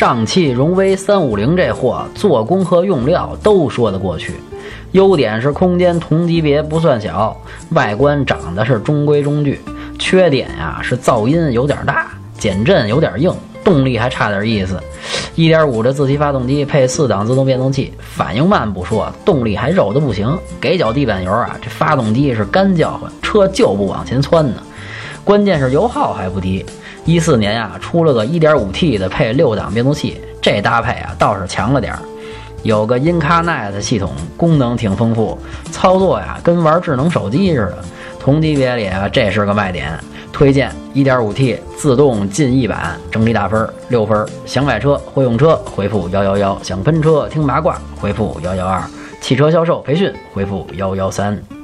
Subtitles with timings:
[0.00, 4.32] 上汽荣威三五零这货做工和用料都说得过去。
[4.92, 7.36] 优点是空间同级别不算小，
[7.72, 9.60] 外观长得是中规中矩。
[9.98, 13.30] 缺点呀是噪音有点大，减震有点硬，
[13.62, 14.80] 动力还差点意思。
[15.36, 20.34] 1.5的自吸发动机配四档自动变速器，反应慢不说，动力还肉的不行。
[20.58, 24.62] 给脚地板油啊，这发动机是干叫唤，车就不往前窜呢。
[25.24, 26.64] 关键是油耗还不低。
[27.04, 31.98] 一四年呀出了个 1.5T 的配六档变速器，这搭配啊倒是强了点儿。
[32.62, 35.38] 有个 IncaNet 系统，功能挺丰富，
[35.72, 37.78] 操作呀跟玩智能手机似的。
[38.18, 39.98] 同级别里啊，这是个卖点。
[40.30, 44.26] 推荐 1.5T 自动进一版，整体打分六分。
[44.44, 48.82] 想买车会用车，回复幺幺幺；想喷车听八卦，回复幺幺二；
[49.20, 51.59] 汽车销售培训，回复幺幺三。